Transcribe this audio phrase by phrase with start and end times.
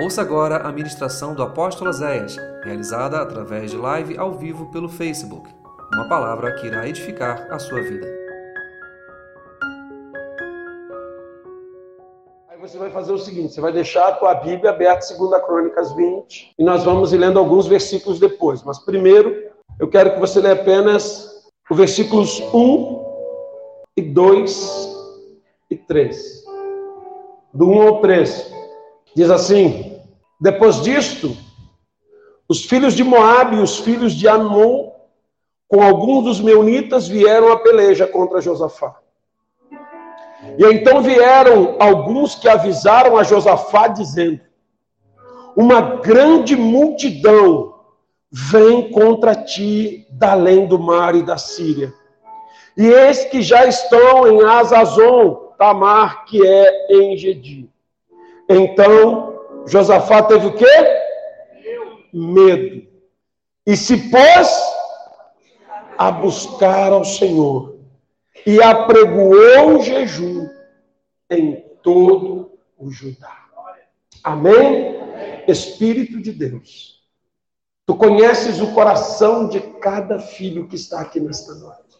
[0.00, 5.50] Ouça agora a ministração do apóstolo Zéias, realizada através de live ao vivo pelo Facebook.
[5.92, 8.06] Uma palavra que irá edificar a sua vida.
[12.48, 15.92] Aí você vai fazer o seguinte, você vai deixar a tua Bíblia aberta, 2 Crônicas
[15.96, 18.62] 20, e nós vamos ir lendo alguns versículos depois.
[18.62, 23.04] Mas primeiro, eu quero que você leia apenas os versículos 1
[23.96, 24.96] e 2
[25.68, 26.44] e 3.
[27.52, 28.57] Do 1 ao 3.
[29.18, 30.00] Diz assim:
[30.40, 31.36] Depois disto,
[32.48, 34.92] os filhos de Moabe e os filhos de Amon,
[35.66, 38.94] com alguns dos meunitas, vieram a peleja contra Josafá.
[40.56, 44.38] E então vieram alguns que avisaram a Josafá, dizendo:
[45.56, 47.74] Uma grande multidão
[48.30, 51.92] vem contra ti da além do mar e da Síria.
[52.76, 57.68] E eis que já estão em Azazon, Tamar, que é em Gedi.
[58.48, 60.66] Então, Josafá teve o quê?
[62.12, 62.88] Medo.
[63.66, 64.48] E se pôs
[65.98, 67.78] a buscar ao Senhor.
[68.46, 70.48] E apregoou o jejum
[71.28, 73.36] em todo o Judá.
[74.24, 74.96] Amém?
[75.46, 77.02] Espírito de Deus.
[77.84, 81.98] Tu conheces o coração de cada filho que está aqui nesta noite.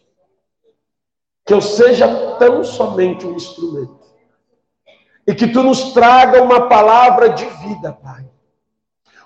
[1.45, 3.98] Que eu seja tão somente um instrumento
[5.27, 8.25] e que tu nos traga uma palavra de vida, Pai.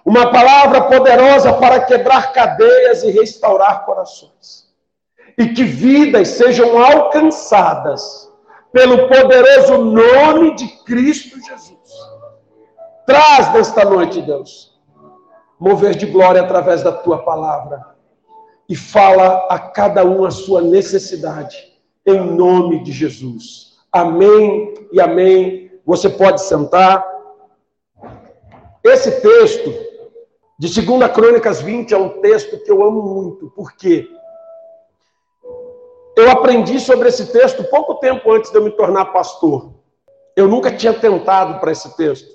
[0.06, 4.68] Uma palavra poderosa para quebrar cadeias e restaurar corações.
[5.38, 8.30] E que vidas sejam alcançadas
[8.72, 11.80] pelo poderoso nome de Cristo Jesus.
[13.06, 14.78] Traz nesta noite, Deus,
[15.60, 17.94] mover de glória através da tua palavra
[18.68, 21.74] e fala a cada um a sua necessidade,
[22.06, 23.78] em nome de Jesus.
[23.92, 27.06] Amém e amém você pode sentar.
[28.84, 29.74] Esse texto
[30.58, 34.10] de 2 Crônicas 20 é um texto que eu amo muito, porque
[36.16, 39.74] eu aprendi sobre esse texto pouco tempo antes de eu me tornar pastor.
[40.36, 42.34] Eu nunca tinha tentado para esse texto.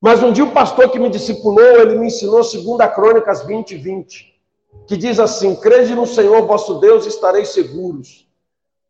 [0.00, 4.40] Mas um dia o pastor que me discipulou, ele me ensinou 2 Crônicas 20, 20,
[4.86, 8.26] que diz assim: Crede no Senhor vosso Deus e estareis seguros.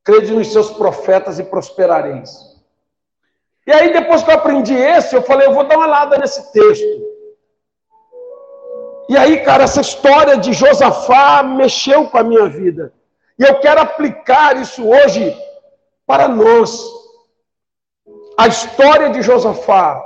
[0.05, 2.48] Crede nos seus profetas e prosperareis.
[3.69, 6.51] E aí, depois que eu aprendi esse, eu falei, eu vou dar uma olhada nesse
[6.53, 6.87] texto.
[9.11, 12.95] E aí, cara, essa história de Josafá mexeu com a minha vida.
[13.39, 15.37] E eu quero aplicar isso hoje
[16.07, 16.83] para nós.
[18.39, 20.03] A história de Josafá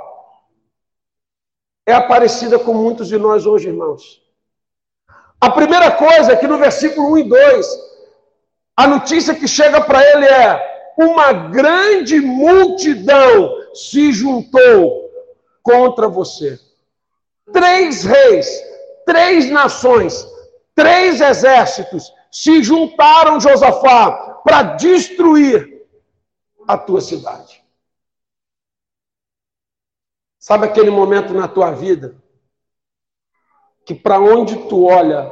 [1.87, 4.21] é aparecida com muitos de nós hoje, irmãos.
[5.39, 7.67] A primeira coisa é que no versículo 1 e 2,
[8.75, 15.11] a notícia que chega para ele é: uma grande multidão se juntou
[15.61, 16.59] contra você.
[17.51, 18.47] Três reis,
[19.05, 20.27] três nações,
[20.75, 25.85] três exércitos se juntaram, Josafá, para destruir
[26.67, 27.63] a tua cidade.
[30.39, 32.21] Sabe aquele momento na tua vida
[33.85, 35.29] que para onde tu olha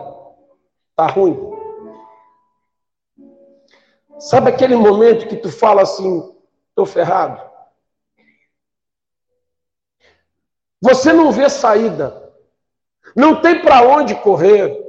[0.95, 1.60] tá ruim?
[4.21, 6.31] Sabe aquele momento que tu fala assim,
[6.69, 7.41] estou ferrado?
[10.79, 12.31] Você não vê saída.
[13.15, 14.79] Não tem para onde correr.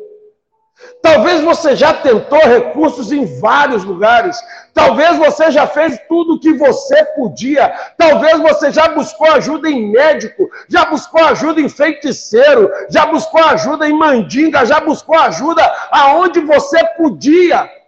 [1.00, 4.38] Talvez você já tentou recursos em vários lugares.
[4.74, 7.70] Talvez você já fez tudo o que você podia.
[7.96, 13.88] Talvez você já buscou ajuda em médico, já buscou ajuda em feiticeiro, já buscou ajuda
[13.88, 17.81] em mandinga, já buscou ajuda aonde você podia.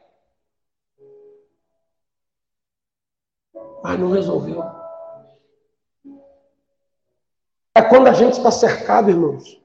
[3.85, 4.65] Mas não resolveu.
[7.75, 9.63] É quando a gente está cercado, irmãos.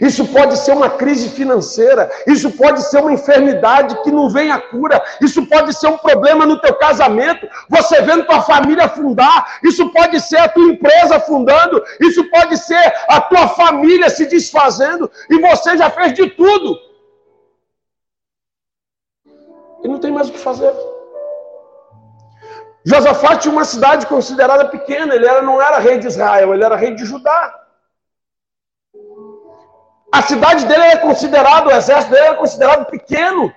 [0.00, 4.60] Isso pode ser uma crise financeira, isso pode ser uma enfermidade que não vem a
[4.60, 9.92] cura, isso pode ser um problema no teu casamento, você vendo tua família afundar, isso
[9.92, 15.40] pode ser a tua empresa afundando, isso pode ser a tua família se desfazendo, e
[15.40, 16.78] você já fez de tudo.
[19.84, 20.72] E não tem mais o que fazer.
[22.84, 26.76] Josafá tinha uma cidade considerada pequena, ele era, não era rei de Israel, ele era
[26.76, 27.60] rei de Judá.
[30.12, 33.54] A cidade dele era considerada, o exército dele era considerado pequeno.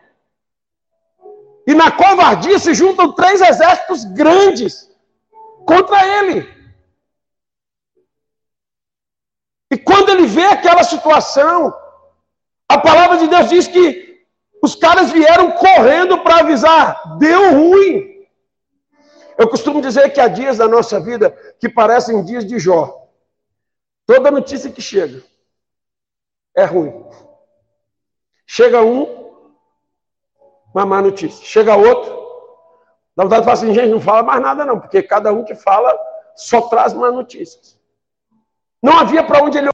[1.67, 4.89] E na covardia se juntam três exércitos grandes
[5.65, 6.55] contra ele.
[9.71, 11.75] E quando ele vê aquela situação,
[12.69, 14.23] a palavra de Deus diz que
[14.61, 18.14] os caras vieram correndo para avisar: deu ruim.
[19.37, 23.09] Eu costumo dizer que há dias da nossa vida que parecem dias de Jó.
[24.05, 25.23] Toda notícia que chega
[26.55, 27.05] é ruim.
[28.45, 29.33] Chega um,
[30.73, 31.45] uma má notícia.
[31.45, 32.13] Chega outro,
[33.15, 35.55] dá vontade de falar assim, gente, não fala mais nada não, porque cada um que
[35.55, 35.97] fala
[36.35, 37.77] só traz más notícias.
[38.81, 39.69] Não havia para onde ele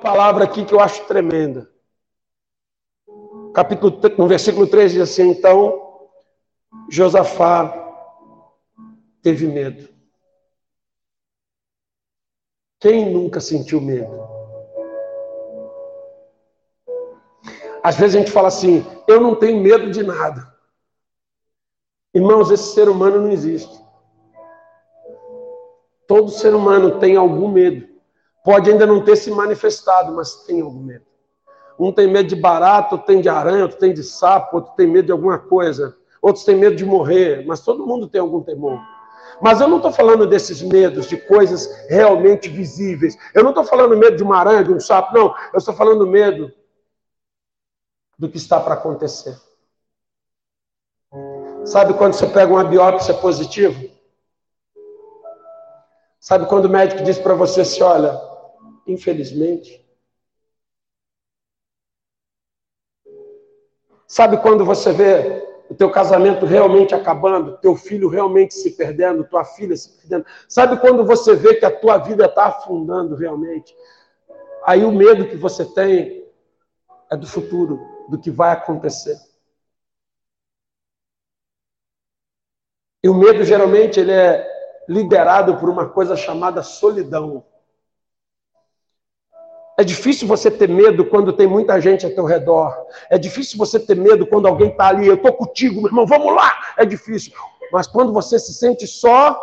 [0.00, 1.70] palavra aqui que eu acho tremenda.
[3.58, 6.06] Capítulo, no versículo 3 diz assim: Então
[6.88, 7.74] Josafá
[9.20, 9.88] teve medo.
[12.78, 14.16] Quem nunca sentiu medo?
[17.82, 20.56] Às vezes a gente fala assim: eu não tenho medo de nada.
[22.14, 23.76] Irmãos, esse ser humano não existe.
[26.06, 27.88] Todo ser humano tem algum medo.
[28.44, 31.07] Pode ainda não ter se manifestado, mas tem algum medo.
[31.78, 34.86] Um tem medo de barato, outro tem de aranha, outro tem de sapo, outro tem
[34.86, 35.96] medo de alguma coisa.
[36.20, 38.80] Outros têm medo de morrer, mas todo mundo tem algum temor.
[39.40, 43.16] Mas eu não estou falando desses medos, de coisas realmente visíveis.
[43.32, 45.34] Eu não estou falando medo de uma aranha, de um sapo, não.
[45.52, 46.52] Eu estou falando medo
[48.18, 49.38] do que está para acontecer.
[51.64, 53.78] Sabe quando você pega uma biópsia positiva?
[56.18, 58.20] Sabe quando o médico diz para você assim, olha,
[58.86, 59.87] infelizmente.
[64.08, 69.44] Sabe quando você vê o teu casamento realmente acabando, teu filho realmente se perdendo, tua
[69.44, 70.24] filha se perdendo?
[70.48, 73.76] Sabe quando você vê que a tua vida está afundando realmente?
[74.64, 76.26] Aí o medo que você tem
[77.10, 77.78] é do futuro,
[78.08, 79.18] do que vai acontecer.
[83.04, 84.46] E o medo geralmente ele é
[84.88, 87.44] liderado por uma coisa chamada solidão.
[89.78, 92.76] É difícil você ter medo quando tem muita gente ao teu redor.
[93.08, 95.06] É difícil você ter medo quando alguém está ali.
[95.06, 96.74] Eu estou contigo, meu irmão, vamos lá.
[96.76, 97.32] É difícil.
[97.70, 99.40] Mas quando você se sente só,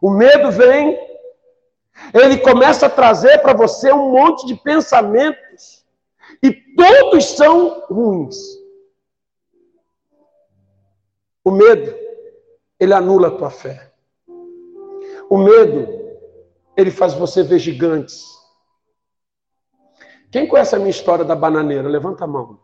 [0.00, 0.98] o medo vem,
[2.14, 5.84] ele começa a trazer para você um monte de pensamentos.
[6.42, 8.38] E todos são ruins.
[11.44, 11.94] O medo,
[12.80, 13.92] ele anula a tua fé.
[15.28, 15.86] O medo,
[16.74, 18.35] ele faz você ver gigantes.
[20.30, 21.88] Quem conhece a minha história da bananeira?
[21.88, 22.58] Levanta a mão.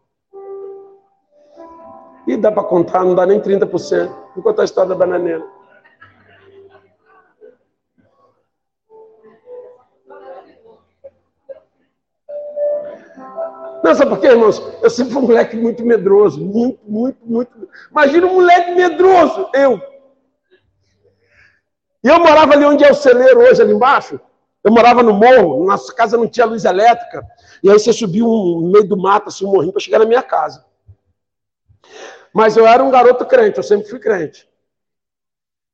[2.26, 4.08] E dá para contar, não dá nem 30%.
[4.34, 5.44] Vou contar a história da bananeira.
[13.82, 14.62] Não, sabe por quê, irmãos?
[14.80, 16.40] Eu sempre fui um moleque muito medroso.
[16.40, 17.68] Muito, muito, muito.
[17.90, 19.48] Imagina um moleque medroso.
[19.52, 19.80] Eu.
[22.04, 24.20] E eu morava ali onde é o celeiro hoje, ali embaixo.
[24.64, 27.26] Eu morava no morro, nossa casa não tinha luz elétrica.
[27.62, 30.04] E aí você subia um, no meio do mato, assim, um morrinho, para chegar na
[30.04, 30.64] minha casa.
[32.32, 34.48] Mas eu era um garoto crente, eu sempre fui crente.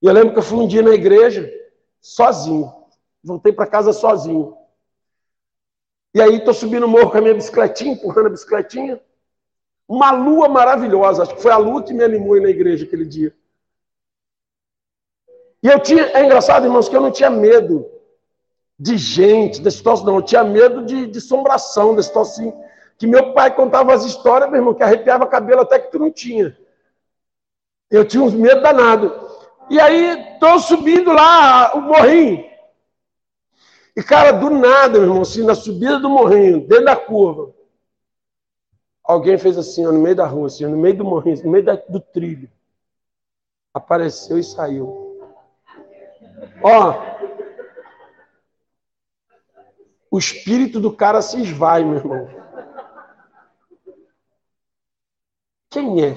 [0.00, 1.52] E eu lembro que eu fui um dia na igreja,
[2.00, 2.73] sozinho.
[3.23, 4.56] Voltei para casa sozinho.
[6.14, 9.00] E aí estou subindo o morro com a minha bicicletinha, empurrando a bicicletinha.
[9.87, 13.35] Uma lua maravilhosa, acho que foi a lua que me animou na igreja aquele dia.
[15.62, 17.98] E eu tinha, é engraçado, irmãos, que eu não tinha medo
[18.78, 20.16] de gente, desse troço, não.
[20.16, 22.52] Eu tinha medo de, de assombração, desse troço assim.
[22.96, 26.10] Que meu pai contava as histórias, meu irmão, que arrepiava cabelo até que tu não
[26.10, 26.56] tinha.
[27.90, 29.28] Eu tinha uns medo danado.
[29.69, 32.49] E aí, estou subindo lá o morrinho.
[33.97, 37.52] E, cara, do nada, meu irmão, assim, na subida do morrinho, dentro da curva,
[39.02, 41.64] alguém fez assim, ó, no meio da rua, assim, no meio do morrinho, no meio
[41.64, 42.49] da, do trilho.
[43.75, 45.18] Apareceu e saiu.
[46.62, 47.17] Ó,
[50.11, 52.29] o espírito do cara se esvai, meu irmão.
[55.71, 56.17] Quem é?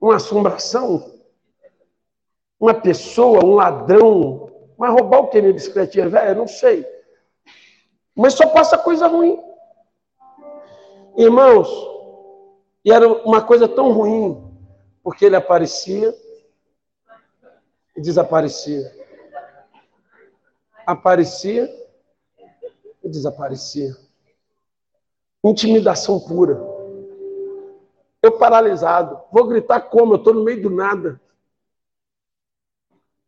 [0.00, 1.18] Uma assombração?
[2.58, 4.50] Uma pessoa, um ladrão?
[4.76, 6.34] Vai roubar o que minha bicicletinha velha?
[6.34, 6.84] Não sei.
[8.14, 9.38] Mas só passa coisa ruim.
[11.16, 11.68] Irmãos,
[12.84, 14.42] e era uma coisa tão ruim,
[15.02, 16.14] porque ele aparecia
[17.96, 18.90] e desaparecia.
[20.86, 21.68] Aparecia
[23.02, 23.96] e desaparecia.
[25.42, 26.60] Intimidação pura.
[28.22, 29.22] Eu paralisado.
[29.32, 30.14] Vou gritar como?
[30.14, 31.20] Eu estou no meio do nada.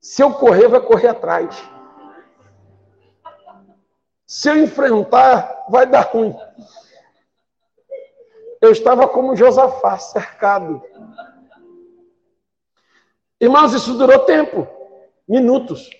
[0.00, 1.56] Se eu correr, vai correr atrás.
[4.26, 6.34] Se eu enfrentar, vai dar ruim.
[8.60, 10.82] Eu estava como Josafá, cercado.
[13.40, 14.66] Irmãos, isso durou tempo.
[15.26, 15.90] Minutos.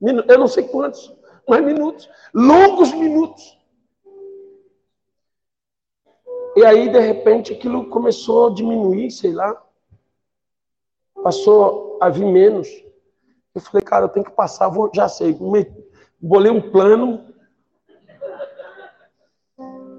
[0.00, 3.58] Eu não sei quantos mais minutos, longos minutos.
[6.56, 9.62] E aí, de repente, aquilo começou a diminuir, sei lá.
[11.22, 12.68] Passou a vir menos.
[13.54, 15.36] Eu falei, cara, eu tenho que passar, vou, já sei.
[16.20, 17.30] Bolei um plano,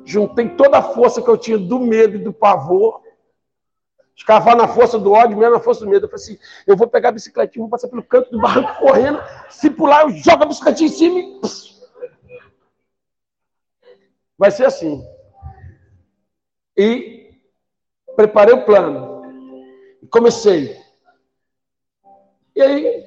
[0.06, 3.02] juntei toda a força que eu tinha do medo e do pavor,
[4.22, 6.06] escavar na força do ódio, mesmo na força do medo.
[6.06, 9.22] Eu falei assim: eu vou pegar a bicicletinha, vou passar pelo canto do barranco correndo,
[9.50, 11.42] se pular, eu jogo a bicicletinha em cima e.
[14.38, 15.04] Vai ser assim.
[16.78, 17.40] E
[18.16, 19.22] preparei o plano.
[20.10, 20.80] Comecei.
[22.56, 23.06] E aí,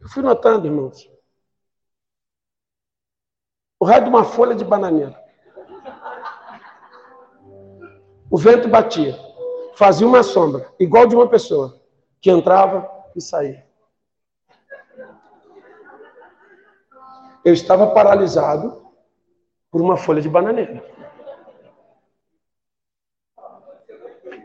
[0.00, 1.08] eu fui notando, irmãos.
[3.78, 5.16] O raio de uma folha de bananeira.
[8.28, 9.31] O vento batia.
[9.74, 11.80] Fazia uma sombra, igual de uma pessoa,
[12.20, 13.64] que entrava e saía.
[17.44, 18.86] Eu estava paralisado
[19.70, 20.84] por uma folha de bananeira.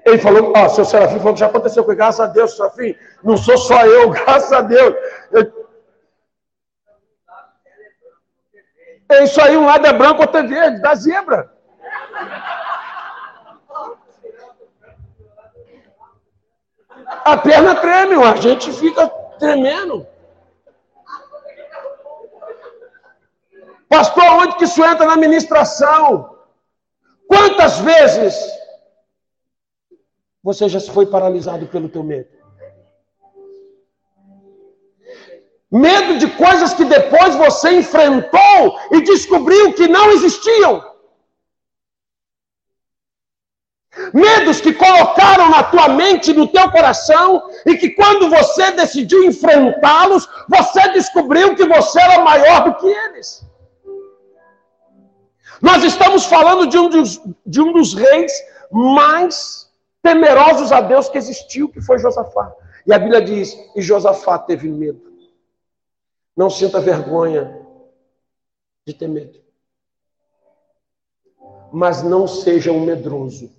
[0.05, 2.95] Ele falou, ó, oh, seu Serafim falou que já aconteceu com graças a Deus, Serafim,
[3.21, 4.95] não sou só eu, graças a Deus.
[5.31, 5.67] Eu...
[9.09, 11.53] É isso aí, um lado é branco, outro é verde, da zebra.
[17.07, 19.07] A perna treme, a gente fica
[19.39, 20.05] tremendo.
[23.87, 26.37] Pastor, onde que isso entra na ministração?
[27.27, 28.35] Quantas vezes
[30.43, 32.29] você já foi paralisado pelo teu medo?
[35.71, 40.86] Medo de coisas que depois você enfrentou e descobriu que não existiam.
[44.13, 50.27] Medos que colocaram na tua mente, no teu coração, e que quando você decidiu enfrentá-los,
[50.47, 53.45] você descobriu que você era maior do que eles.
[55.61, 58.31] Nós estamos falando de um dos, de um dos reis
[58.71, 59.67] mais
[60.01, 62.53] temerosos a Deus que existiu, que foi Josafá.
[62.85, 65.07] E a Bíblia diz: e Josafá teve medo.
[66.35, 67.65] Não sinta vergonha
[68.85, 69.39] de ter medo.
[71.73, 73.56] Mas não seja um medroso.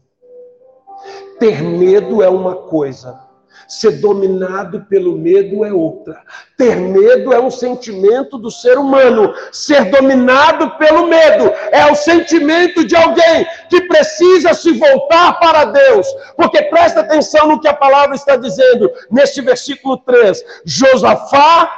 [1.38, 3.20] Ter medo é uma coisa,
[3.68, 6.22] ser dominado pelo medo é outra.
[6.56, 9.34] Ter medo é um sentimento do ser humano.
[9.52, 16.06] Ser dominado pelo medo é o sentimento de alguém que precisa se voltar para Deus.
[16.34, 20.42] Porque presta atenção no que a palavra está dizendo neste versículo 3.
[20.64, 21.70] Josafá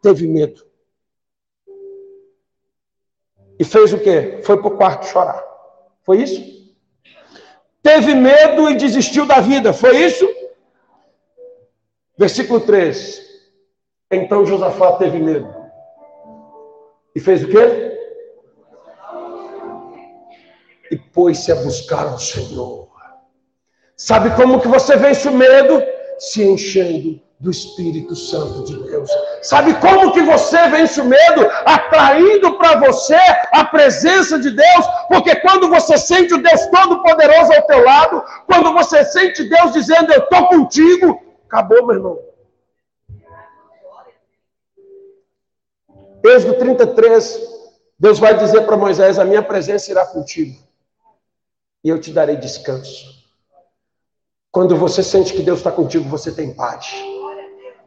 [0.00, 0.64] teve medo.
[3.58, 4.40] E fez o quê?
[4.42, 5.42] Foi para o quarto chorar.
[6.02, 6.55] Foi isso?
[7.86, 9.72] Teve medo e desistiu da vida.
[9.72, 10.28] Foi isso?
[12.18, 13.24] Versículo 3.
[14.10, 15.54] Então Josafá teve medo.
[17.14, 17.96] E fez o quê?
[20.90, 22.88] E pôs-se a buscar ao Senhor.
[23.96, 25.80] Sabe como que você vence o medo?
[26.18, 29.10] Se enchendo do Espírito Santo de Deus.
[29.42, 31.46] Sabe como que você vence o medo?
[31.66, 33.18] Atraindo para você
[33.52, 38.72] a presença de Deus, porque quando você sente o Deus Todo-Poderoso ao teu lado, quando
[38.72, 42.18] você sente Deus dizendo, eu estou contigo, acabou, meu irmão.
[46.24, 47.40] Êxodo 33,
[47.98, 50.58] Deus vai dizer para Moisés, a minha presença irá contigo,
[51.84, 53.14] e eu te darei descanso.
[54.50, 56.94] Quando você sente que Deus está contigo, você tem paz.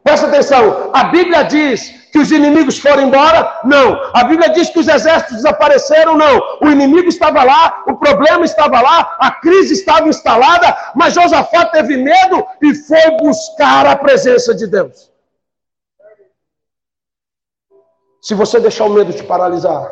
[0.02, 3.60] Presta atenção, a Bíblia diz que os inimigos foram embora?
[3.64, 4.00] Não.
[4.14, 6.16] A Bíblia diz que os exércitos desapareceram?
[6.16, 6.40] Não.
[6.62, 11.96] O inimigo estava lá, o problema estava lá, a crise estava instalada, mas Josafá teve
[11.96, 15.10] medo e foi buscar a presença de Deus.
[18.20, 19.90] Se você deixar o medo te paralisar,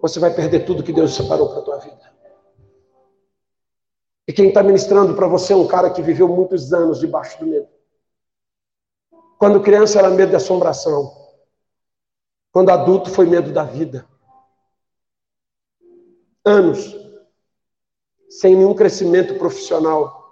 [0.00, 2.14] você vai perder tudo que Deus separou para a tua vida.
[4.26, 7.46] E quem está ministrando para você é um cara que viveu muitos anos debaixo do
[7.46, 7.73] medo.
[9.44, 11.14] Quando criança era medo de assombração.
[12.50, 14.08] Quando adulto foi medo da vida.
[16.42, 16.96] Anos
[18.30, 20.23] sem nenhum crescimento profissional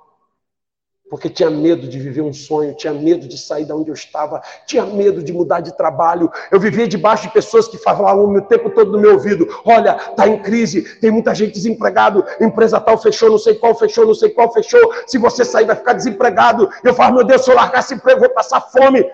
[1.12, 4.40] porque tinha medo de viver um sonho, tinha medo de sair da onde eu estava,
[4.64, 6.32] tinha medo de mudar de trabalho.
[6.50, 10.26] Eu vivia debaixo de pessoas que falavam o tempo todo no meu ouvido: olha, tá
[10.26, 14.30] em crise, tem muita gente desempregado, empresa tal fechou, não sei qual fechou, não sei
[14.30, 14.80] qual fechou.
[15.06, 16.70] Se você sair, vai ficar desempregado.
[16.82, 19.04] Eu falo, meu Deus, se eu largar esse emprego, vou passar fome.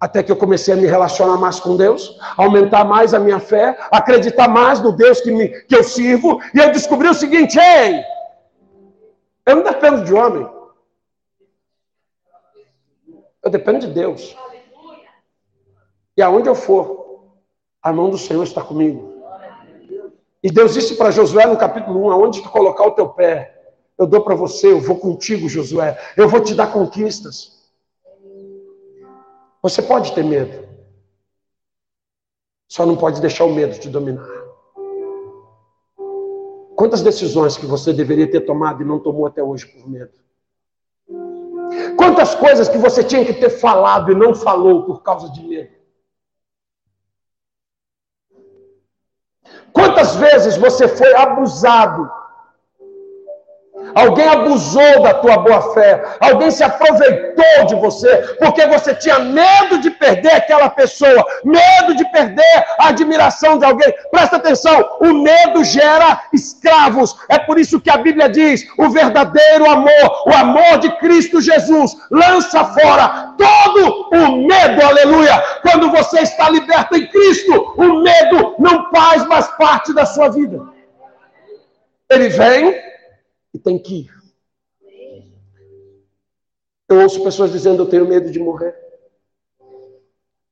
[0.00, 3.76] Até que eu comecei a me relacionar mais com Deus, aumentar mais a minha fé,
[3.90, 8.00] acreditar mais no Deus que, me, que eu sirvo, e eu descobri o seguinte: ei,
[9.46, 10.48] eu não dependo de homem.
[13.42, 14.36] Eu dependo de Deus.
[16.16, 17.30] E aonde eu for,
[17.80, 19.22] a mão do Senhor está comigo.
[20.42, 23.56] E Deus disse para Josué no capítulo 1: aonde tu colocar o teu pé,
[23.98, 25.98] eu dou para você, eu vou contigo, Josué.
[26.16, 27.70] Eu vou te dar conquistas.
[29.62, 30.66] Você pode ter medo.
[32.68, 34.35] Só não pode deixar o medo te dominar.
[36.76, 40.12] Quantas decisões que você deveria ter tomado e não tomou até hoje por medo?
[41.96, 45.74] Quantas coisas que você tinha que ter falado e não falou por causa de medo?
[49.72, 52.10] Quantas vezes você foi abusado
[53.96, 56.04] Alguém abusou da tua boa fé.
[56.20, 62.04] Alguém se aproveitou de você porque você tinha medo de perder aquela pessoa, medo de
[62.12, 63.90] perder a admiração de alguém.
[64.10, 67.16] Presta atenção, o medo gera escravos.
[67.30, 71.96] É por isso que a Bíblia diz: o verdadeiro amor, o amor de Cristo Jesus,
[72.10, 74.84] lança fora todo o medo.
[74.84, 75.42] Aleluia!
[75.62, 80.60] Quando você está liberto em Cristo, o medo não faz mais parte da sua vida.
[82.10, 82.85] Ele vem
[83.56, 84.10] e tem que ir.
[86.88, 88.76] Eu ouço pessoas dizendo: Eu tenho medo de morrer.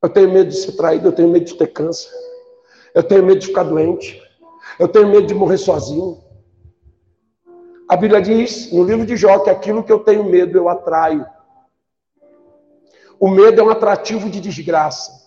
[0.03, 1.09] Eu tenho medo de ser traído.
[1.09, 2.11] Eu tenho medo de ter câncer.
[2.95, 4.23] Eu tenho medo de ficar doente.
[4.79, 6.25] Eu tenho medo de morrer sozinho.
[7.89, 11.27] A Bíblia diz no livro de Jó que aquilo que eu tenho medo eu atraio.
[13.21, 15.24] O medo é um atrativo de desgraça.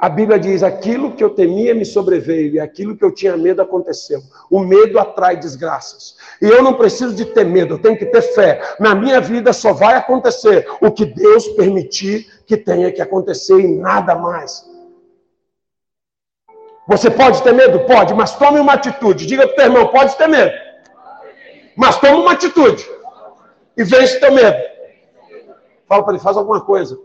[0.00, 3.60] A Bíblia diz: aquilo que eu temia me sobreveio, e aquilo que eu tinha medo
[3.60, 4.22] aconteceu.
[4.50, 6.16] O medo atrai desgraças.
[6.40, 8.76] E eu não preciso de ter medo, eu tenho que ter fé.
[8.80, 13.68] Na minha vida só vai acontecer o que Deus permitir que tenha que acontecer e
[13.68, 14.64] nada mais.
[16.88, 17.80] Você pode ter medo?
[17.80, 19.26] Pode, mas tome uma atitude.
[19.26, 20.52] Diga para o teu irmão: pode ter medo.
[21.76, 22.88] Mas tome uma atitude.
[23.76, 24.56] E vence teu medo.
[25.86, 26.98] Fala para ele: faz alguma coisa.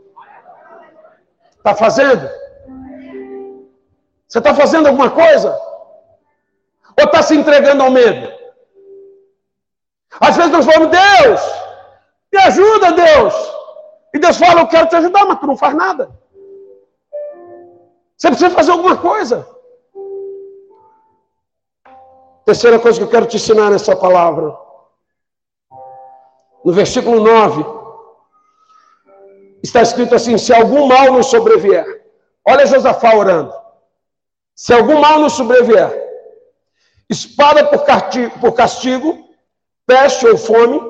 [1.57, 2.44] Está fazendo?
[4.35, 5.57] Você está fazendo alguma coisa?
[6.99, 8.29] Ou está se entregando ao medo?
[10.19, 11.41] Às vezes nós falamos, Deus,
[12.33, 13.33] me ajuda, Deus.
[14.13, 16.11] E Deus fala, eu quero te ajudar, mas tu não faz nada.
[18.17, 19.47] Você precisa fazer alguma coisa.
[22.43, 24.53] Terceira coisa que eu quero te ensinar nessa palavra.
[26.65, 27.65] No versículo 9,
[29.63, 32.03] está escrito assim: se algum mal nos sobrevier.
[32.45, 33.64] Olha Josafá orando.
[34.55, 35.91] Se algum mal nos sobrevier,
[37.09, 39.29] espada por castigo,
[39.85, 40.81] peste ou fome,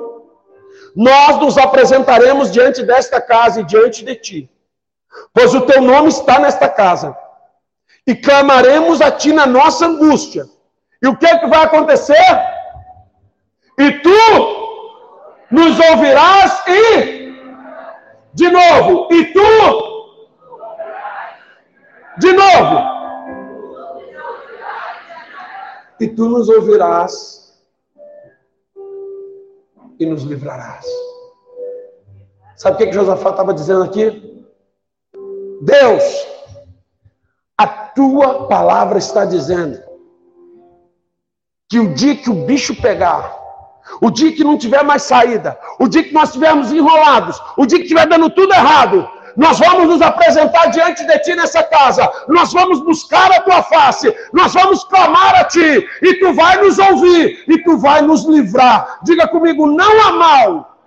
[0.96, 4.50] nós nos apresentaremos diante desta casa e diante de ti,
[5.34, 7.18] pois o teu nome está nesta casa,
[8.06, 10.48] e clamaremos a ti na nossa angústia.
[11.02, 12.24] E o que, é que vai acontecer?
[13.80, 14.10] E tu
[15.50, 17.34] nos ouvirás e
[18.32, 19.96] de novo, e tu
[22.20, 22.95] de novo
[26.00, 27.54] e tu nos ouvirás
[30.00, 30.86] e nos livrarás.
[32.56, 34.46] Sabe o que, que Josafá estava dizendo aqui?
[35.62, 36.04] Deus,
[37.58, 39.82] a tua palavra está dizendo
[41.70, 43.34] que o dia que o bicho pegar,
[44.02, 47.78] o dia que não tiver mais saída, o dia que nós estivermos enrolados, o dia
[47.78, 52.54] que estiver dando tudo errado, nós vamos nos apresentar diante de ti nessa casa, nós
[52.54, 57.44] vamos buscar a tua face, nós vamos clamar a ti, e tu vai nos ouvir,
[57.48, 59.00] e tu vai nos livrar.
[59.04, 60.78] Diga comigo: não há mal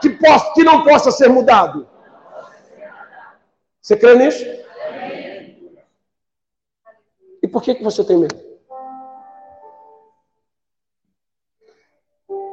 [0.00, 1.88] que, possa, que não possa ser mudado.
[3.80, 4.44] Você crê nisso?
[7.42, 8.46] E por que, que você tem medo?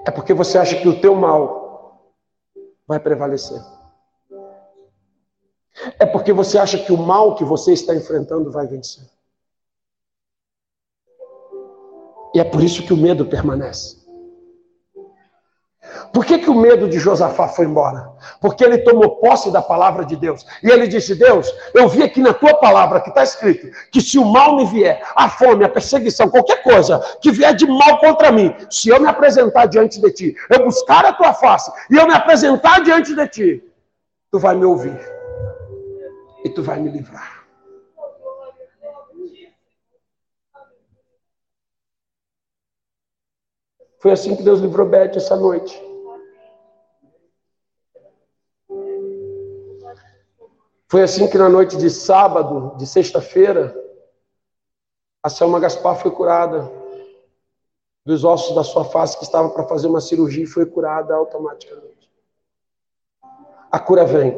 [0.06, 2.14] É porque você acha que o teu mal
[2.88, 3.60] vai prevalecer.
[6.00, 9.04] É porque você acha que o mal que você está enfrentando vai vencer.
[12.34, 14.02] E é por isso que o medo permanece.
[16.12, 18.10] Por que, que o medo de Josafá foi embora?
[18.40, 20.46] Porque ele tomou posse da palavra de Deus.
[20.64, 24.18] E ele disse: Deus, eu vi aqui na tua palavra que está escrito que se
[24.18, 28.32] o mal me vier, a fome, a perseguição, qualquer coisa que vier de mal contra
[28.32, 32.08] mim, se eu me apresentar diante de ti, eu buscar a tua face e eu
[32.08, 33.64] me apresentar diante de ti,
[34.32, 34.98] tu vai me ouvir
[36.44, 37.44] e tu vai me livrar.
[44.00, 45.82] Foi assim que Deus livrou Beth essa noite.
[50.90, 53.74] Foi assim que na noite de sábado, de sexta-feira,
[55.24, 56.70] a Selma Gaspar foi curada
[58.06, 62.12] dos ossos da sua face que estava para fazer uma cirurgia e foi curada automaticamente.
[63.72, 64.38] A cura vem,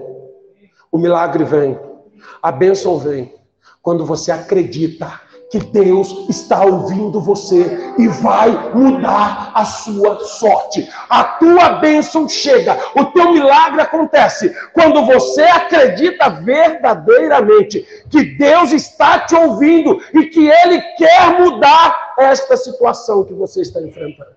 [0.91, 1.94] o milagre vem.
[2.41, 3.33] A bênção vem
[3.81, 10.89] quando você acredita que Deus está ouvindo você e vai mudar a sua sorte.
[11.09, 19.19] A tua bênção chega, o teu milagre acontece quando você acredita verdadeiramente que Deus está
[19.19, 24.35] te ouvindo e que Ele quer mudar esta situação que você está enfrentando.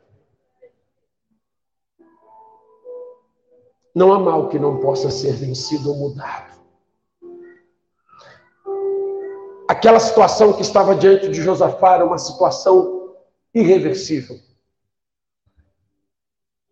[3.94, 6.57] Não há mal que não possa ser vencido ou mudado.
[9.68, 13.14] Aquela situação que estava diante de Josafá era uma situação
[13.54, 14.38] irreversível.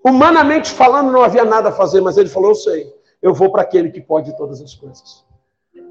[0.03, 3.61] Humanamente falando, não havia nada a fazer, mas ele falou: Eu sei, eu vou para
[3.61, 5.25] aquele que pode todas as coisas.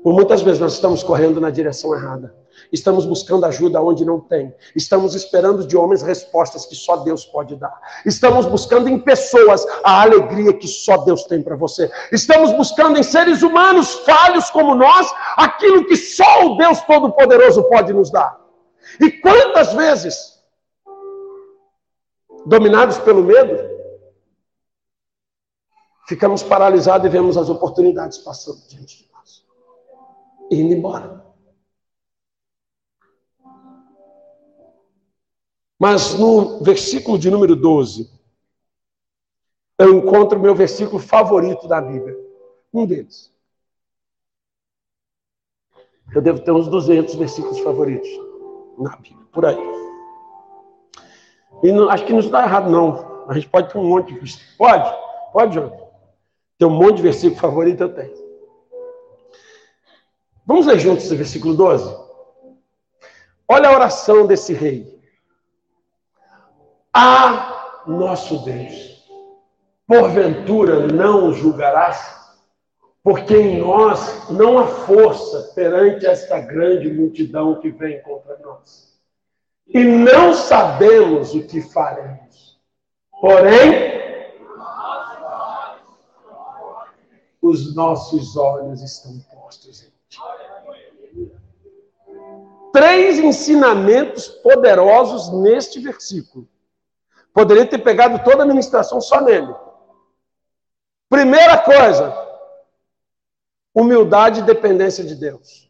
[0.01, 2.35] Por muitas vezes nós estamos correndo na direção errada.
[2.71, 4.53] Estamos buscando ajuda onde não tem.
[4.75, 7.79] Estamos esperando de homens respostas que só Deus pode dar.
[8.05, 11.91] Estamos buscando em pessoas a alegria que só Deus tem para você.
[12.11, 17.93] Estamos buscando em seres humanos falhos como nós aquilo que só o Deus Todo-Poderoso pode
[17.93, 18.39] nos dar.
[18.99, 20.39] E quantas vezes,
[22.45, 23.75] dominados pelo medo,
[26.07, 29.45] ficamos paralisados e vemos as oportunidades passando diante de nós
[30.51, 31.25] e indo embora.
[35.79, 38.09] Mas no versículo de número 12,
[39.77, 42.17] eu encontro o meu versículo favorito da Bíblia.
[42.73, 43.33] Um deles.
[46.13, 48.09] Eu devo ter uns 200 versículos favoritos
[48.77, 49.57] na Bíblia, por aí.
[51.63, 53.25] E não, acho que não está errado, não.
[53.27, 54.55] A gente pode ter um monte de versículos.
[54.57, 55.05] Pode?
[55.33, 55.89] Pode, João?
[56.57, 58.25] Tem um monte de versículo favorito, eu tenho.
[60.45, 62.05] Vamos ler juntos esse versículo 12?
[63.47, 64.94] Olha a oração desse rei
[66.97, 69.03] a nosso Deus.
[69.85, 72.15] Porventura não o julgarás?
[73.03, 78.97] Porque em nós não há força perante esta grande multidão que vem contra nós.
[79.67, 82.57] E não sabemos o que faremos.
[83.19, 83.93] Porém,
[87.41, 90.19] os nossos olhos estão postos em ti.
[92.71, 96.47] Três ensinamentos poderosos neste versículo.
[97.35, 99.53] Poderia ter pegado toda a ministração só nele.
[101.09, 102.15] Primeira coisa,
[103.73, 105.69] humildade e dependência de Deus.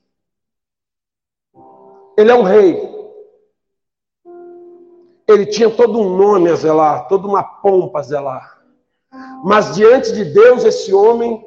[2.16, 2.88] Ele é um rei.
[5.28, 8.62] Ele tinha todo um nome a zelar, toda uma pompa a zelar.
[9.44, 11.44] Mas diante de Deus, esse homem,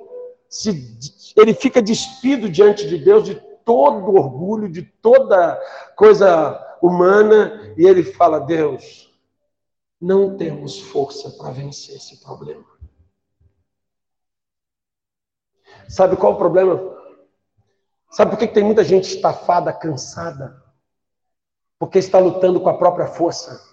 [0.49, 0.99] se,
[1.37, 5.57] ele fica despido diante de Deus de todo orgulho, de toda
[5.95, 9.08] coisa humana, e ele fala: Deus,
[10.01, 12.65] não temos força para vencer esse problema.
[15.89, 16.97] Sabe qual é o problema?
[18.11, 20.63] Sabe por que tem muita gente estafada, cansada?
[21.79, 23.67] Porque está lutando com a própria força.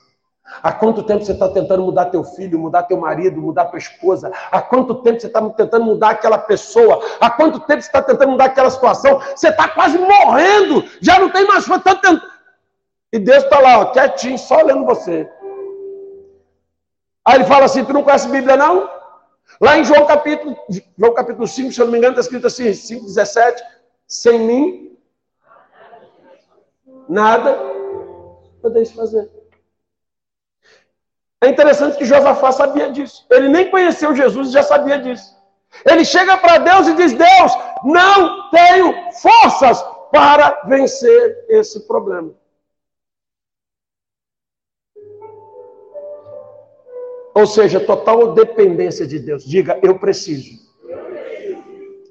[0.61, 4.31] Há quanto tempo você está tentando mudar teu filho, mudar teu marido, mudar tua esposa?
[4.51, 7.03] Há quanto tempo você está tentando mudar aquela pessoa?
[7.19, 9.19] Há quanto tempo você está tentando mudar aquela situação?
[9.35, 11.95] Você está quase morrendo, já não tem mais força.
[11.95, 12.21] Tá.
[13.11, 15.29] E Deus está lá, ó, quietinho, só olhando você.
[17.25, 18.89] Aí ele fala assim: Tu não conhece a Bíblia, não?
[19.59, 20.57] Lá em João capítulo,
[20.97, 23.63] João capítulo 5, se eu não me engano, está escrito assim: 5, 17.
[24.07, 24.97] Sem mim,
[27.09, 27.57] nada
[28.61, 29.29] podeis fazer.
[31.41, 33.25] É interessante que Josafá sabia disso.
[33.29, 35.35] Ele nem conheceu Jesus e já sabia disso.
[35.85, 37.51] Ele chega para Deus e diz: Deus,
[37.83, 42.33] não tenho forças para vencer esse problema.
[47.35, 49.43] Ou seja, total dependência de Deus.
[49.43, 50.57] Diga, eu preciso,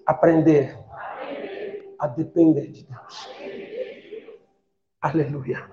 [0.05, 0.79] aprender,
[1.99, 3.31] a depender de Deus.
[5.01, 5.67] Aleluia.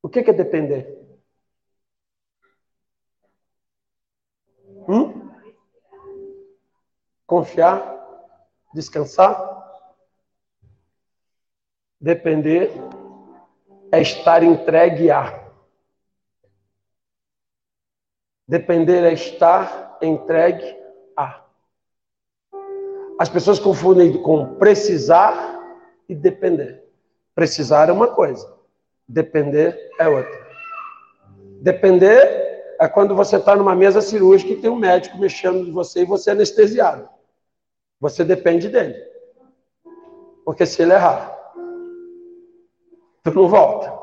[0.00, 0.96] O que é depender?
[4.88, 5.28] Hum?
[7.26, 7.82] Confiar?
[8.72, 9.60] Descansar?
[12.00, 12.70] Depender
[13.90, 15.41] é estar entregue a.
[18.46, 20.76] Depender é estar entregue
[21.16, 21.44] a.
[23.18, 25.60] As pessoas confundem com precisar
[26.08, 26.82] e depender.
[27.34, 28.52] Precisar é uma coisa,
[29.08, 30.42] depender é outra.
[31.60, 32.42] Depender
[32.80, 36.04] é quando você está numa mesa cirúrgica e tem um médico mexendo de você e
[36.04, 37.08] você é anestesiado.
[38.00, 38.96] Você depende dele.
[40.44, 41.32] Porque se ele errar,
[43.22, 44.01] tu não volta.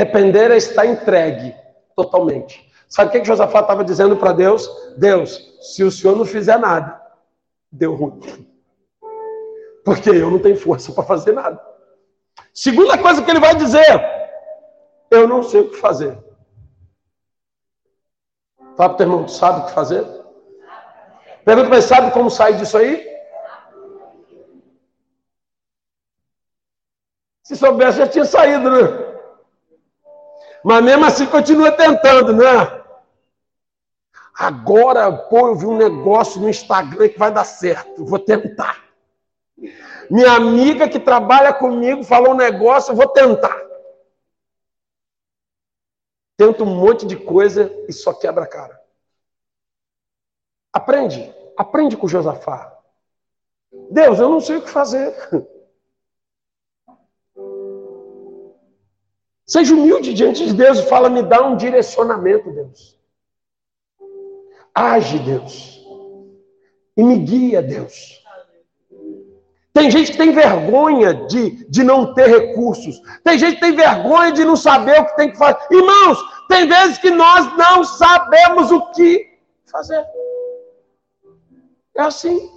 [0.00, 1.54] Depender é estar entregue
[1.94, 2.66] totalmente.
[2.88, 4.66] Sabe o que, que Josafá estava dizendo para Deus?
[4.96, 6.98] Deus, se o senhor não fizer nada,
[7.70, 8.18] deu ruim.
[9.84, 11.62] Porque eu não tenho força para fazer nada.
[12.54, 14.02] Segunda coisa que ele vai dizer:
[15.10, 16.16] eu não sei o que fazer.
[18.78, 20.06] Fala para o teu irmão, tu sabe o que fazer?
[21.44, 23.06] Pergunta para sabe como sair disso aí?
[27.42, 29.09] Se soubesse, já tinha saído, né?
[30.64, 32.80] Mas mesmo assim continua tentando, né?
[34.34, 38.04] Agora, pô, eu vi um negócio no Instagram que vai dar certo.
[38.04, 38.82] Vou tentar.
[40.10, 43.56] Minha amiga que trabalha comigo falou um negócio, eu vou tentar.
[46.36, 48.80] Tento um monte de coisa e só quebra a cara.
[50.72, 51.34] Aprende.
[51.56, 52.76] Aprende com Josafá.
[53.90, 55.14] Deus, eu não sei o que fazer.
[59.50, 62.96] Seja humilde diante de Deus e fala, me dá um direcionamento, Deus.
[64.72, 65.84] Age, Deus.
[66.96, 68.22] E me guia, Deus.
[69.72, 73.02] Tem gente que tem vergonha de, de não ter recursos.
[73.24, 75.58] Tem gente que tem vergonha de não saber o que tem que fazer.
[75.68, 79.36] Irmãos, tem vezes que nós não sabemos o que
[79.66, 80.06] fazer.
[81.96, 82.48] É assim.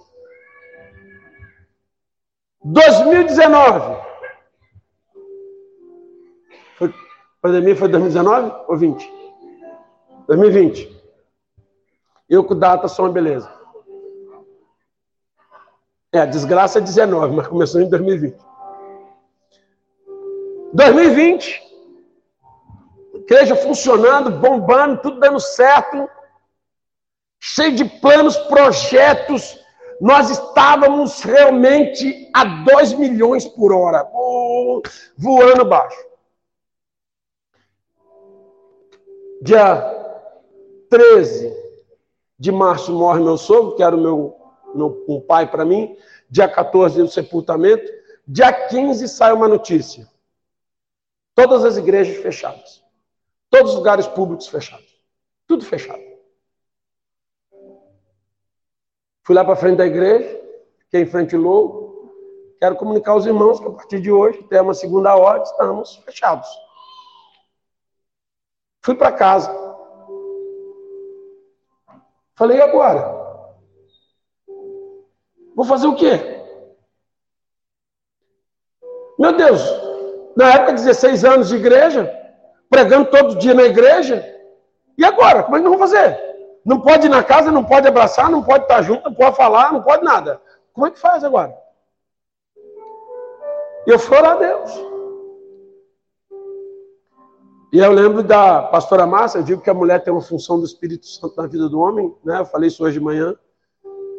[2.63, 4.12] 2019.
[7.43, 9.13] Pandemia foi 2019 ou 20?
[10.27, 11.03] 2020.
[12.29, 13.51] Eu com data sou uma beleza.
[16.13, 18.37] É, a desgraça é 19, mas começou em 2020.
[20.71, 21.61] 2020,
[23.15, 26.09] igreja funcionando, bombando, tudo dando certo,
[27.41, 29.59] cheio de planos, projetos.
[29.99, 34.07] Nós estávamos realmente a 2 milhões por hora,
[35.17, 36.12] voando baixo.
[39.43, 39.75] Dia
[40.89, 41.53] 13
[42.39, 44.39] de março morre meu sogro, que era o meu
[44.73, 45.97] no, um pai para mim.
[46.29, 47.91] Dia 14, o sepultamento.
[48.25, 50.07] Dia 15 sai uma notícia.
[51.35, 52.81] Todas as igrejas fechadas.
[53.49, 54.97] Todos os lugares públicos fechados.
[55.45, 56.01] Tudo fechado.
[59.25, 60.41] Fui lá para frente da igreja,
[60.79, 62.13] fiquei em frente logo.
[62.61, 66.47] Quero comunicar aos irmãos que a partir de hoje, até uma segunda hora, estamos fechados.
[68.83, 69.49] Fui para casa.
[72.35, 73.23] Falei, e agora?
[75.55, 76.19] Vou fazer o quê?
[79.17, 79.61] Meu Deus,
[80.35, 82.11] na época, 16 anos de igreja,
[82.69, 84.21] pregando todo dia na igreja.
[84.97, 85.43] E agora?
[85.43, 86.19] Como é que nós vamos fazer?
[86.65, 89.71] Não pode ir na casa, não pode abraçar, não pode estar junto, não pode falar,
[89.71, 90.41] não pode nada.
[90.73, 91.55] Como é que faz agora?
[93.85, 94.92] Eu fui orar a Deus.
[97.73, 100.65] E eu lembro da pastora Márcia, eu digo que a mulher tem uma função do
[100.65, 102.41] Espírito Santo na vida do homem, né?
[102.41, 103.35] Eu falei isso hoje de manhã.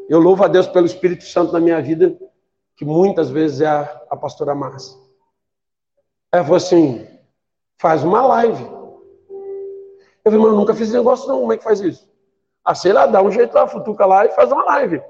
[0.08, 2.18] Eu louvo a Deus pelo Espírito Santo na minha vida,
[2.76, 4.98] que muitas vezes é a, a pastora Márcia.
[6.32, 7.06] Ela falou assim:
[7.78, 8.64] faz uma live.
[10.24, 12.10] Eu falei, mano, nunca fiz negócio não, como é que faz isso?
[12.64, 15.00] Ah, sei lá, dá um jeito lá, futuca lá e faz uma live.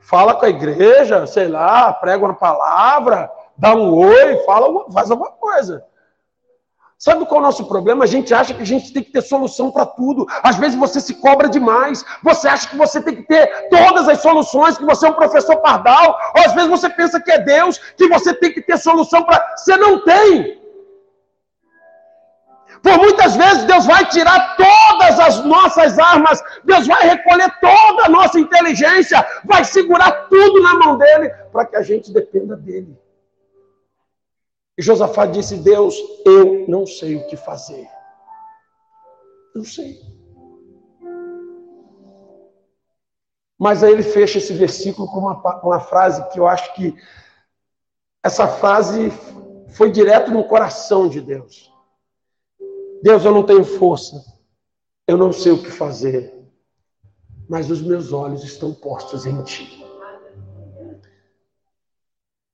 [0.00, 5.32] Fala com a igreja, sei lá, prega uma palavra, dá um oi, fala, faz alguma
[5.32, 5.84] coisa.
[6.98, 8.04] Sabe qual é o nosso problema?
[8.04, 10.26] A gente acha que a gente tem que ter solução para tudo.
[10.42, 12.02] Às vezes você se cobra demais.
[12.22, 15.56] Você acha que você tem que ter todas as soluções, que você é um professor
[15.56, 16.18] pardal.
[16.36, 19.56] Ou às vezes você pensa que é Deus, que você tem que ter solução para.
[19.56, 20.56] Você não tem.
[22.82, 28.08] Por muitas vezes Deus vai tirar todas as nossas armas, Deus vai recolher toda a
[28.08, 32.96] nossa inteligência, vai segurar tudo na mão dele, para que a gente dependa dele.
[34.78, 37.88] E Josafá disse: Deus, eu não sei o que fazer.
[39.54, 40.00] Não sei.
[43.58, 46.94] Mas aí ele fecha esse versículo com uma, uma frase que eu acho que
[48.22, 49.10] essa frase
[49.70, 51.72] foi direto no coração de Deus.
[53.02, 54.22] Deus, eu não tenho força,
[55.06, 56.34] eu não sei o que fazer,
[57.48, 59.84] mas os meus olhos estão postos em Ti.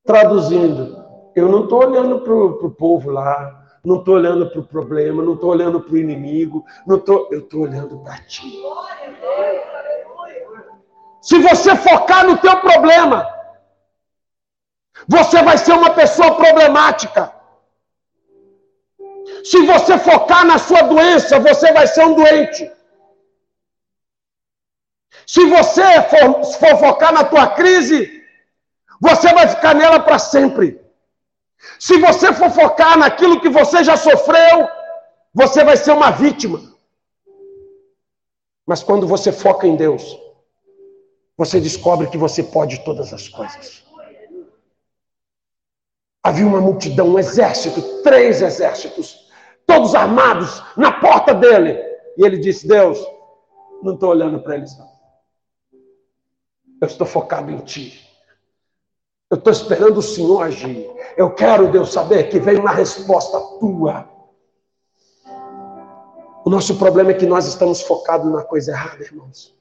[0.04, 1.01] Traduzindo,
[1.35, 5.35] eu não estou olhando para o povo lá, não estou olhando para o problema, não
[5.35, 8.62] estou olhando para o inimigo, não tô, eu estou olhando para ti.
[11.21, 13.27] Se você focar no teu problema,
[15.09, 17.33] você vai ser uma pessoa problemática.
[19.45, 22.71] Se você focar na sua doença, você vai ser um doente.
[25.27, 28.23] Se você for, for focar na tua crise,
[29.01, 30.82] você vai ficar nela para sempre.
[31.79, 34.68] Se você for focar naquilo que você já sofreu,
[35.33, 36.61] você vai ser uma vítima.
[38.66, 40.18] Mas quando você foca em Deus,
[41.37, 43.83] você descobre que você pode todas as coisas.
[46.22, 49.29] Havia uma multidão, um exército, três exércitos,
[49.66, 51.72] todos armados, na porta dele.
[52.16, 52.98] E ele disse: Deus,
[53.83, 54.92] não estou olhando para eles, não.
[56.81, 58.12] Eu estou focado em ti.
[59.33, 60.90] Eu estou esperando o Senhor agir.
[61.16, 64.07] Eu quero, Deus, saber que vem uma resposta tua.
[66.45, 69.57] O nosso problema é que nós estamos focados na coisa errada, irmãos.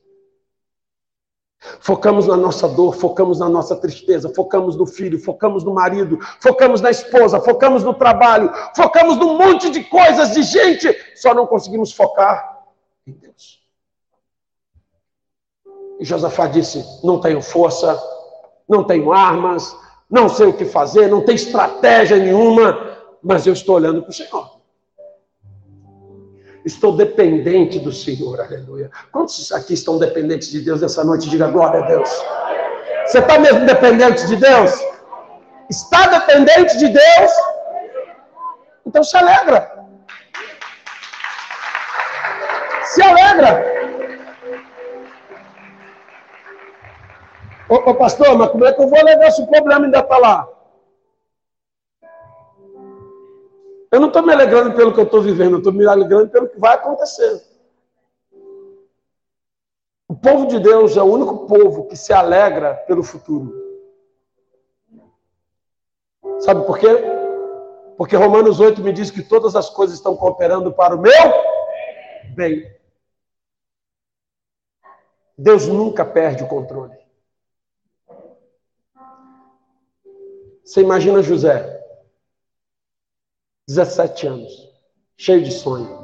[1.80, 6.82] Focamos na nossa dor, focamos na nossa tristeza, focamos no filho, focamos no marido, focamos
[6.82, 11.94] na esposa, focamos no trabalho, focamos num monte de coisas, de gente, só não conseguimos
[11.94, 12.68] focar
[13.08, 13.62] em Deus.
[15.98, 17.98] E Josafá disse: Não tenho força,
[18.68, 19.76] não tenho armas,
[20.10, 24.14] não sei o que fazer, não tenho estratégia nenhuma, mas eu estou olhando para o
[24.14, 24.62] Senhor.
[26.64, 28.92] Estou dependente do Senhor, aleluia.
[29.12, 31.30] Quantos aqui estão dependentes de Deus nessa noite?
[31.30, 32.10] Diga glória a Deus.
[33.06, 34.72] Você está mesmo dependente de Deus?
[35.70, 37.32] Está dependente de Deus?
[38.86, 39.72] Então se alegra.
[42.84, 43.81] Se alegra.
[47.72, 50.18] Ô, ô pastor, mas como é que eu vou alegar se o problema ainda está
[50.18, 50.46] lá?
[53.90, 56.50] Eu não estou me alegrando pelo que eu estou vivendo, eu estou me alegrando pelo
[56.50, 57.42] que vai acontecer.
[60.10, 63.56] O povo de Deus é o único povo que se alegra pelo futuro.
[66.40, 66.90] Sabe por quê?
[67.96, 71.14] Porque Romanos 8 me diz que todas as coisas estão cooperando para o meu
[72.36, 72.70] bem.
[75.38, 77.01] Deus nunca perde o controle.
[80.64, 81.82] Você imagina José,
[83.68, 84.70] 17 anos,
[85.18, 86.00] cheio de sonho.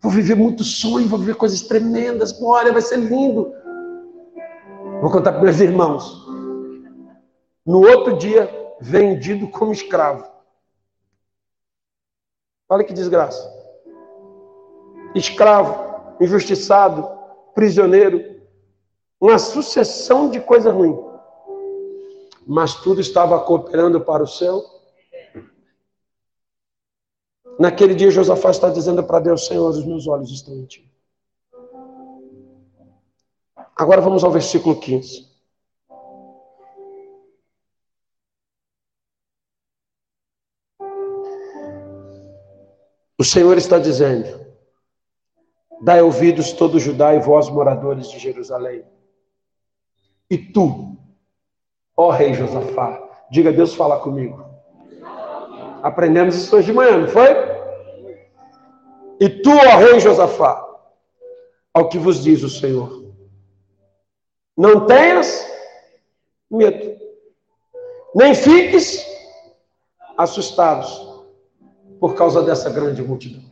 [0.00, 3.52] Vou viver muito sonho, vou viver coisas tremendas, glória, vai ser lindo.
[5.00, 6.26] Vou contar para meus irmãos.
[7.64, 10.30] No outro dia, vendido como escravo.
[12.68, 13.50] Olha que desgraça.
[15.14, 17.08] Escravo, injustiçado,
[17.54, 18.42] prisioneiro.
[19.20, 21.11] Uma sucessão de coisas ruins
[22.46, 24.64] mas tudo estava cooperando para o seu.
[27.58, 30.90] Naquele dia, Josafá está dizendo para Deus: Senhor, os meus olhos estão em ti.
[33.76, 35.30] Agora vamos ao versículo 15.
[43.18, 44.44] O Senhor está dizendo:
[45.80, 48.84] Dai ouvidos todo Judá e vós, moradores de Jerusalém.
[50.28, 50.91] E tu,
[52.02, 54.44] Ó oh, rei Josafá, diga Deus fala comigo.
[55.84, 57.28] Aprendemos isso hoje de manhã, não foi?
[59.20, 60.68] E tu, ó rei Josafá,
[61.72, 63.04] ao que vos diz o Senhor,
[64.56, 65.48] não tenhas
[66.50, 66.98] medo,
[68.16, 69.06] nem fiques
[70.18, 71.08] assustados
[72.00, 73.44] por causa dessa grande multidão.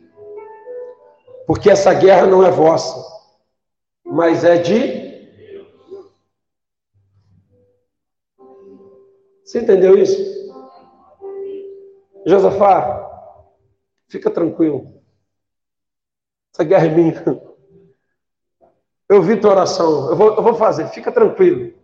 [1.47, 3.01] Porque essa guerra não é vossa,
[4.03, 5.00] mas é de
[9.51, 10.17] Você entendeu isso?
[12.25, 13.05] Josafá,
[14.07, 15.03] fica tranquilo.
[16.53, 17.21] Essa guerra é minha.
[19.09, 21.77] Eu vi tua oração, eu vou, eu vou fazer, fica tranquilo.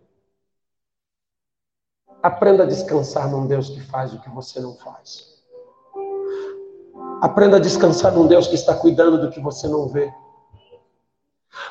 [2.24, 5.44] Aprenda a descansar num Deus que faz o que você não faz.
[7.22, 10.10] Aprenda a descansar num Deus que está cuidando do que você não vê.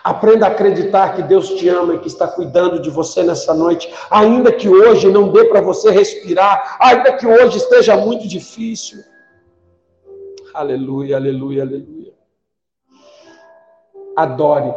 [0.03, 3.93] Aprenda a acreditar que Deus te ama e que está cuidando de você nessa noite,
[4.11, 9.03] ainda que hoje não dê para você respirar, ainda que hoje esteja muito difícil.
[10.55, 12.15] Aleluia, aleluia, aleluia.
[14.17, 14.75] Adore.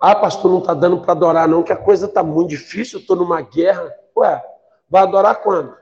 [0.00, 3.14] Ah, pastor, não está dando para adorar, não, que a coisa está muito difícil, estou
[3.14, 3.88] numa guerra.
[4.16, 4.42] Ué,
[4.88, 5.76] vai adorar quando?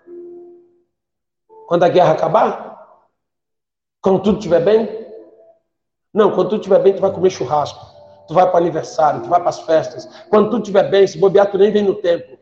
[1.66, 3.06] Quando a guerra acabar?
[4.02, 4.99] Quando tudo estiver bem?
[6.12, 7.86] Não, quando tu estiver bem, tu vai comer churrasco.
[8.26, 10.08] Tu vai para aniversário, tu vai para as festas.
[10.28, 12.38] Quando tu estiver bem, se bobear, tu nem vem no templo.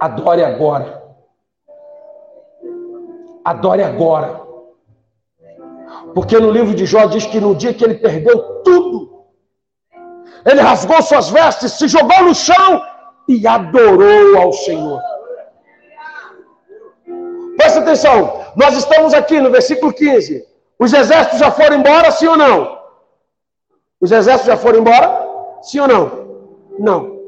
[0.00, 1.02] Adore agora.
[3.44, 4.40] Adore agora.
[6.14, 9.26] Porque no livro de Jó diz que no dia que ele perdeu tudo,
[10.44, 12.82] ele rasgou suas vestes, se jogou no chão
[13.28, 15.00] e adorou ao Senhor.
[17.80, 20.46] Presta atenção, nós estamos aqui no versículo 15.
[20.78, 22.78] Os exércitos já foram embora, sim ou não?
[24.00, 25.28] Os exércitos já foram embora?
[25.62, 26.20] Sim ou não?
[26.78, 27.20] Não.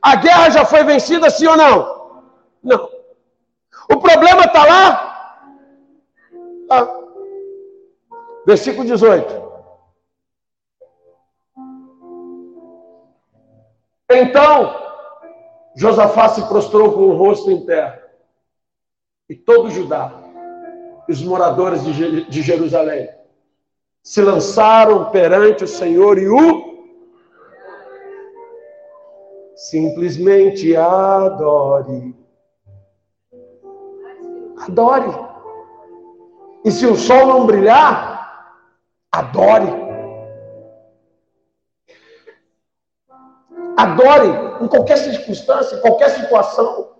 [0.00, 2.22] A guerra já foi vencida, sim ou não?
[2.62, 2.88] Não.
[3.90, 5.48] O problema está lá?
[6.68, 6.96] Tá.
[8.46, 9.42] Versículo 18.
[14.10, 14.76] Então,
[15.76, 18.01] Josafá se prostrou com o rosto em terra.
[19.32, 20.12] E todo Judá,
[21.08, 23.08] os moradores de Jerusalém,
[24.02, 26.92] se lançaram perante o Senhor e o
[29.56, 32.14] simplesmente adore.
[34.68, 35.10] Adore.
[36.66, 38.58] E se o sol não brilhar,
[39.10, 39.72] adore.
[43.78, 46.91] Adore em qualquer circunstância, em qualquer situação.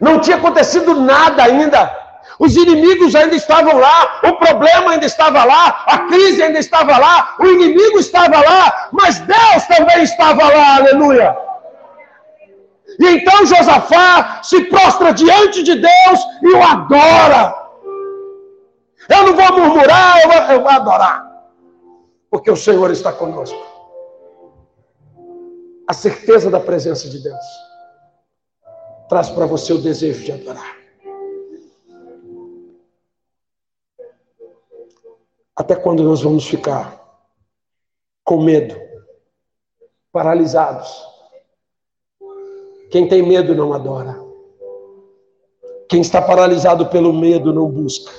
[0.00, 2.06] Não tinha acontecido nada ainda.
[2.38, 7.34] Os inimigos ainda estavam lá, o problema ainda estava lá, a crise ainda estava lá,
[7.40, 11.36] o inimigo estava lá, mas Deus também estava lá, aleluia.
[13.00, 17.54] E então Josafá se prostra diante de Deus e o adora.
[19.08, 21.26] Eu não vou murmurar, eu vou, eu vou adorar,
[22.30, 23.64] porque o Senhor está conosco.
[25.88, 27.65] A certeza da presença de Deus
[29.08, 30.76] traz para você o desejo de adorar.
[35.54, 37.02] Até quando nós vamos ficar
[38.22, 38.76] com medo,
[40.12, 41.02] paralisados?
[42.90, 44.22] Quem tem medo não adora.
[45.88, 48.12] Quem está paralisado pelo medo não busca.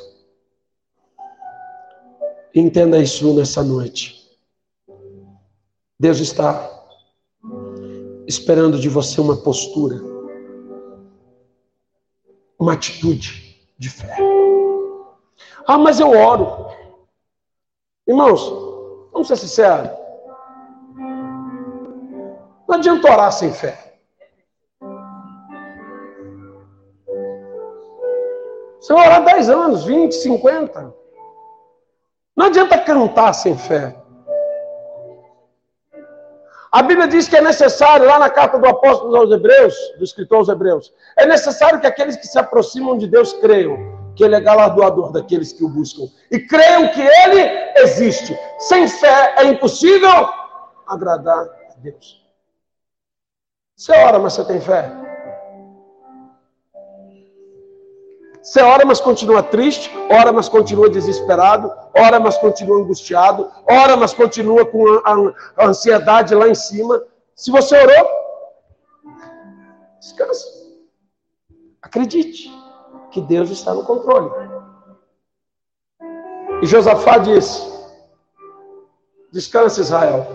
[2.55, 4.17] Entenda isso nessa noite.
[5.99, 6.73] Deus está
[8.27, 10.01] esperando de você uma postura,
[12.59, 14.15] uma atitude de fé.
[15.67, 16.67] Ah, mas eu oro.
[18.07, 18.41] Irmãos,
[19.11, 19.91] vamos ser sinceros.
[22.67, 23.99] Não adianta orar sem fé.
[28.79, 30.95] Você vai orar 10 anos, 20, 50.
[32.35, 33.95] Não adianta cantar sem fé.
[36.71, 40.39] A Bíblia diz que é necessário, lá na carta do apóstolo aos Hebreus, do escritor
[40.39, 44.41] aos Hebreus, é necessário que aqueles que se aproximam de Deus creiam que Ele é
[44.41, 46.03] galardoador daqueles que o buscam.
[46.31, 48.37] E creiam que Ele existe.
[48.57, 50.27] Sem fé é impossível
[50.87, 52.25] agradar a Deus.
[53.75, 55.06] Você ora, mas você tem fé?
[58.47, 64.13] Você ora, mas continua triste, ora, mas continua desesperado, ora, mas continua angustiado, ora, mas
[64.13, 64.85] continua com
[65.57, 67.03] a, ansiedade lá em cima.
[67.35, 68.09] Se você orou,
[69.99, 70.47] descansa.
[71.81, 72.49] Acredite
[73.11, 74.31] que Deus está no controle.
[76.61, 77.61] E Josafá disse:
[79.29, 80.25] Descanse, Israel,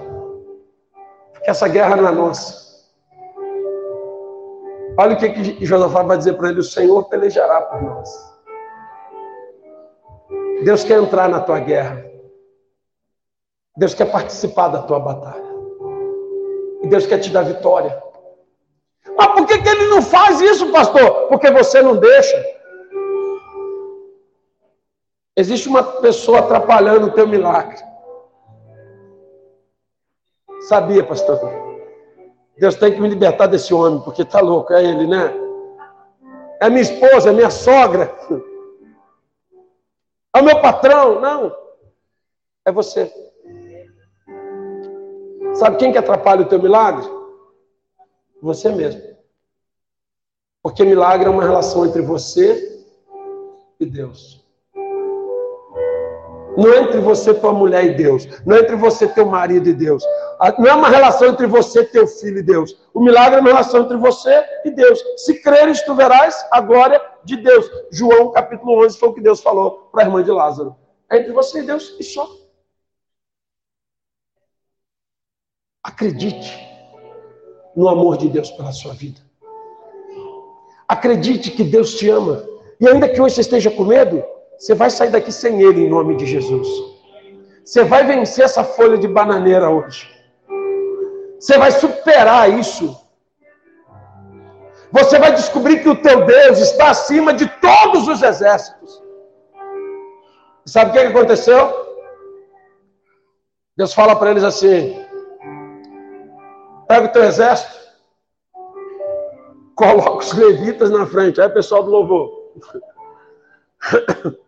[1.32, 2.61] porque essa guerra não é nossa.
[4.98, 8.32] Olha o que, que Josafá vai dizer para ele: O Senhor pelejará por nós.
[10.64, 12.04] Deus quer entrar na tua guerra.
[13.76, 15.52] Deus quer participar da tua batalha.
[16.82, 18.02] E Deus quer te dar vitória.
[19.16, 21.28] Mas por que, que ele não faz isso, pastor?
[21.28, 22.44] Porque você não deixa.
[25.36, 27.78] Existe uma pessoa atrapalhando o teu milagre.
[30.68, 31.71] Sabia, pastor?
[32.58, 35.32] Deus tem que me libertar desse homem, porque tá louco, é ele, né?
[36.60, 38.14] É minha esposa, é minha sogra.
[40.34, 41.20] É o meu patrão.
[41.20, 41.54] Não.
[42.64, 43.12] É você.
[45.54, 47.04] Sabe quem que atrapalha o teu milagre?
[48.40, 49.02] Você mesmo.
[50.62, 52.86] Porque milagre é uma relação entre você
[53.80, 54.41] e Deus.
[56.56, 58.26] Não é entre você, tua mulher e Deus.
[58.44, 60.04] Não é entre você, teu marido e Deus.
[60.58, 62.76] Não é uma relação entre você, teu filho e Deus.
[62.92, 65.02] O milagre é uma relação entre você e Deus.
[65.16, 67.70] Se creres, tu verás a glória de Deus.
[67.90, 70.76] João capítulo 11 foi o que Deus falou para a irmã de Lázaro.
[71.10, 72.28] É entre você e Deus e só.
[75.82, 76.72] Acredite
[77.74, 79.20] no amor de Deus pela sua vida.
[80.86, 82.44] Acredite que Deus te ama.
[82.78, 84.22] E ainda que hoje você esteja com medo,
[84.62, 86.68] você vai sair daqui sem ele em nome de Jesus.
[87.64, 90.08] Você vai vencer essa folha de bananeira hoje.
[91.40, 92.96] Você vai superar isso.
[94.92, 99.02] Você vai descobrir que o teu Deus está acima de todos os exércitos.
[100.64, 101.74] Sabe o que aconteceu?
[103.76, 105.04] Deus fala para eles assim:
[106.86, 107.76] pega o teu exército,
[109.74, 111.40] coloca os levitas na frente.
[111.40, 112.30] Aí, pessoal do louvor.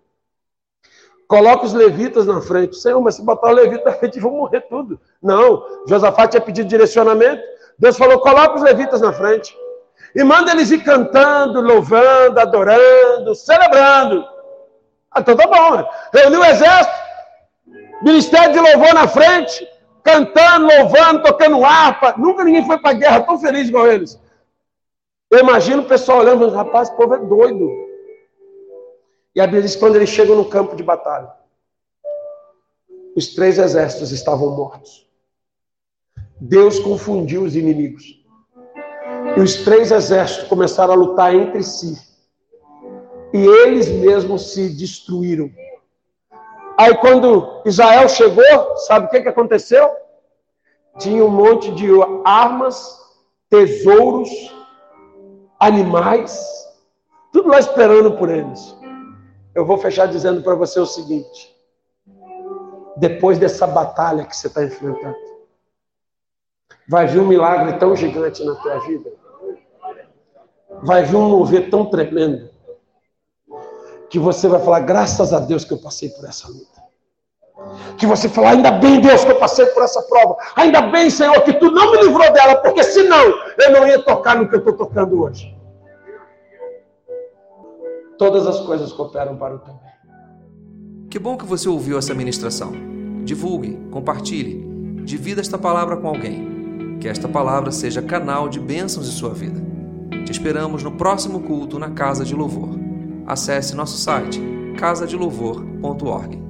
[1.27, 2.77] Coloca os levitas na frente.
[2.77, 5.01] Senhor, mas se botar o levita na frente, vão morrer tudo.
[5.23, 5.63] Não.
[5.89, 7.43] Josafá tinha pedido direcionamento.
[7.79, 9.57] Deus falou: coloca os levitas na frente.
[10.15, 14.25] E manda eles ir cantando, louvando, adorando, celebrando.
[15.11, 15.77] Ah, então tá bom.
[15.77, 15.87] Né?
[16.13, 16.95] Reuniu o exército,
[18.03, 19.67] ministério de louvor na frente,
[20.03, 22.15] cantando, louvando, tocando harpa.
[22.17, 24.21] Nunca ninguém foi para a guerra tão feliz igual eles.
[25.31, 27.69] Eu imagino o pessoal olhando, rapaz, o povo é doido.
[29.35, 31.33] E a Bíblia diz quando eles chegam no campo de batalha,
[33.17, 35.09] os três exércitos estavam mortos.
[36.41, 38.23] Deus confundiu os inimigos.
[39.37, 41.97] E os três exércitos começaram a lutar entre si.
[43.33, 45.51] E eles mesmos se destruíram.
[46.77, 49.91] Aí quando Israel chegou, sabe o que, que aconteceu?
[50.99, 51.87] Tinha um monte de
[52.25, 53.01] armas,
[53.49, 54.31] tesouros,
[55.59, 56.39] animais,
[57.33, 58.77] tudo lá esperando por eles.
[59.55, 61.55] Eu vou fechar dizendo para você o seguinte:
[62.97, 65.17] depois dessa batalha que você está enfrentando,
[66.89, 69.13] vai vir um milagre tão gigante na tua vida,
[70.83, 72.51] vai vir um mover tão tremendo,
[74.11, 76.83] que você vai falar, graças a Deus que eu passei por essa luta.
[77.97, 80.37] Que você fala, ainda bem, Deus, que eu passei por essa prova.
[80.57, 83.25] Ainda bem, Senhor, que tu não me livrou dela, porque senão
[83.59, 85.57] eu não ia tocar no que eu estou tocando hoje.
[88.25, 89.93] Todas as coisas cooperam para o teu bem.
[91.11, 92.73] Que bom que você ouviu essa ministração.
[93.23, 94.67] Divulgue, compartilhe,
[95.05, 96.97] divida esta palavra com alguém.
[96.99, 99.61] Que esta palavra seja canal de bênçãos em sua vida.
[100.25, 102.71] Te esperamos no próximo culto na Casa de Louvor.
[103.27, 104.41] Acesse nosso site
[104.79, 106.44] casadelouvor.org.